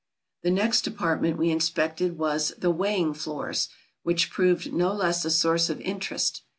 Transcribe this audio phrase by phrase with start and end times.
[0.41, 3.69] The next department we inspected was the "Weighing Floors,"
[4.01, 6.41] which proved no less a source of interest.